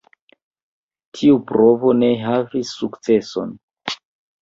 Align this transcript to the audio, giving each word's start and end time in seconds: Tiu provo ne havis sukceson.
Tiu 1.19 1.37
provo 1.53 1.93
ne 2.01 2.11
havis 2.25 2.75
sukceson. 2.81 3.57